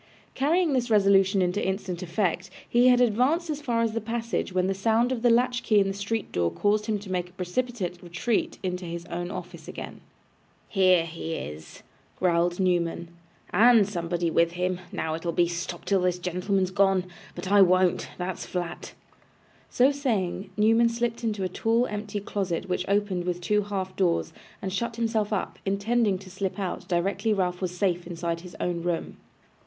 [0.33, 4.65] Carrying this resolution into instant effect, he had advanced as far as the passage, when
[4.65, 7.33] the sound of the latch key in the street door caused him to make a
[7.33, 10.01] precipitate retreat into his own office again.
[10.69, 11.83] 'Here he is,'
[12.17, 13.09] growled Newman,
[13.51, 14.79] 'and somebody with him.
[14.91, 17.03] Now it'll be "Stop till this gentleman's gone."
[17.35, 18.07] But I won't.
[18.17, 18.95] That's flat.'
[19.69, 24.33] So saying, Newman slipped into a tall empty closet which opened with two half doors,
[24.63, 28.81] and shut himself up; intending to slip out directly Ralph was safe inside his own
[28.81, 29.17] room.